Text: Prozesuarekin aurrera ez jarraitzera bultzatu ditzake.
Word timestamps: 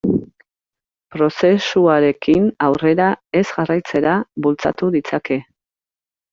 Prozesuarekin 1.15 2.49
aurrera 2.69 3.11
ez 3.43 3.45
jarraitzera 3.53 4.19
bultzatu 4.49 4.93
ditzake. 4.99 5.43